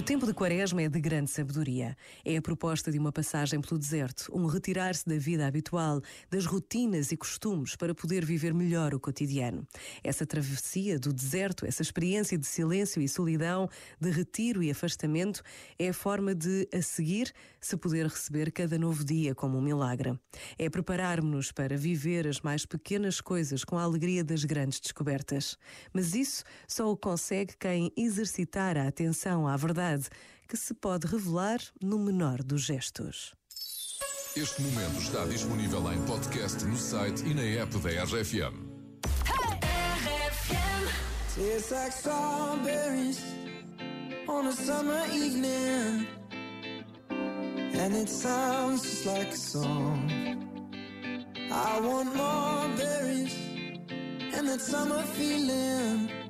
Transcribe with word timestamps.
O 0.00 0.02
tempo 0.02 0.24
de 0.24 0.32
quaresma 0.32 0.80
é 0.80 0.88
de 0.88 0.98
grande 0.98 1.30
sabedoria. 1.30 1.94
É 2.24 2.34
a 2.34 2.40
proposta 2.40 2.90
de 2.90 2.98
uma 2.98 3.12
passagem 3.12 3.60
pelo 3.60 3.78
deserto, 3.78 4.30
um 4.34 4.46
retirar-se 4.46 5.06
da 5.06 5.18
vida 5.18 5.46
habitual, 5.46 6.00
das 6.30 6.46
rotinas 6.46 7.12
e 7.12 7.18
costumes 7.18 7.76
para 7.76 7.94
poder 7.94 8.24
viver 8.24 8.54
melhor 8.54 8.94
o 8.94 8.98
cotidiano. 8.98 9.62
Essa 10.02 10.24
travessia 10.24 10.98
do 10.98 11.12
deserto, 11.12 11.66
essa 11.66 11.82
experiência 11.82 12.38
de 12.38 12.46
silêncio 12.46 13.02
e 13.02 13.06
solidão, 13.06 13.68
de 14.00 14.10
retiro 14.10 14.62
e 14.62 14.70
afastamento, 14.70 15.42
é 15.78 15.90
a 15.90 15.94
forma 15.94 16.34
de, 16.34 16.66
a 16.72 16.80
seguir, 16.80 17.30
se 17.60 17.76
poder 17.76 18.06
receber 18.06 18.50
cada 18.52 18.78
novo 18.78 19.04
dia 19.04 19.34
como 19.34 19.58
um 19.58 19.62
milagre. 19.62 20.18
É 20.58 20.70
preparar-nos 20.70 21.52
para 21.52 21.76
viver 21.76 22.26
as 22.26 22.40
mais 22.40 22.64
pequenas 22.64 23.20
coisas 23.20 23.64
com 23.64 23.76
a 23.76 23.82
alegria 23.82 24.24
das 24.24 24.44
grandes 24.44 24.80
descobertas. 24.80 25.58
Mas 25.92 26.14
isso 26.14 26.42
só 26.66 26.90
o 26.90 26.96
consegue 26.96 27.54
quem 27.58 27.92
exercitar 27.94 28.78
a 28.78 28.88
atenção 28.88 29.46
à 29.46 29.54
verdade 29.58 29.89
verdade 29.90 30.08
que 30.48 30.56
se 30.56 30.74
pode 30.74 31.06
revelar 31.06 31.60
no 31.80 31.98
menor 31.98 32.42
dos 32.42 32.62
gestos. 32.62 33.34
Este 34.36 34.62
momento 34.62 35.00
está 35.00 35.24
disponível 35.24 35.92
em 35.92 36.00
podcast 36.02 36.64
no 36.64 36.76
site 36.76 37.24
e 37.24 37.34
na 37.34 37.42
app 37.62 37.76
da 37.78 38.04
RFM. 38.04 38.70
Tastes 41.34 41.70
like 41.70 41.92
strawberries 41.92 43.20
on 44.28 44.48
a 44.48 44.52
summer 44.52 45.06
evening, 45.12 46.06
and 47.10 47.96
it 47.96 48.08
sounds 48.08 48.82
just 48.82 49.06
like 49.06 49.32
a 49.32 49.36
song. 49.36 50.10
I 51.50 51.80
want 51.80 52.14
more 52.14 52.68
berries 52.76 53.34
and 54.34 54.48
that 54.48 54.60
summer 54.60 55.02
feeling. 55.16 56.29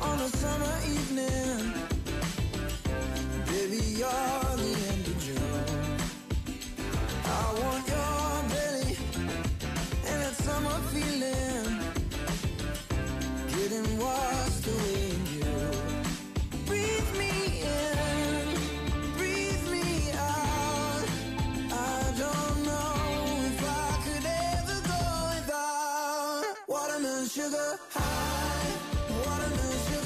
On 0.00 0.20
a 0.20 0.28
summer 0.28 0.76
evening. 0.94 1.72
Baby, 3.46 4.02
sugar 27.46 27.78
high, 27.90 28.74
Wanna 29.24 29.48
lose 29.56 29.88
sugar 29.88 30.05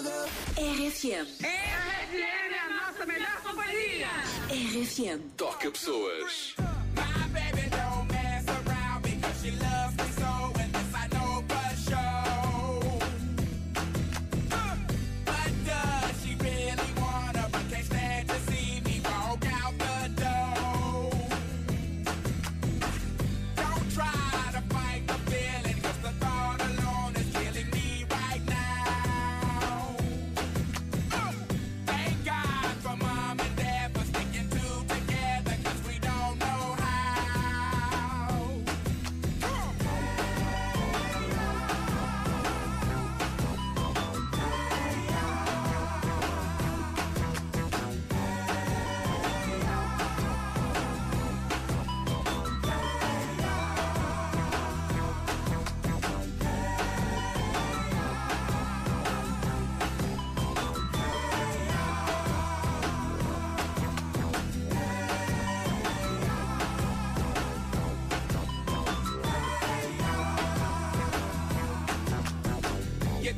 RFM. 0.00 1.26
RFM 1.42 1.44
é 1.44 2.58
a 2.58 2.86
nossa 2.86 3.04
melhor 3.04 3.42
companhia. 3.42 4.08
RFM. 4.48 5.20
Toca 5.36 5.70
pessoas. 5.70 6.54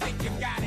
think 0.05 0.23
you 0.25 0.41
got 0.41 0.62